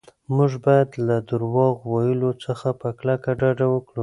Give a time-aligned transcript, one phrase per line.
[0.35, 3.99] موږ باید له درواغ ویلو څخه په کلکه ډډه وکړو.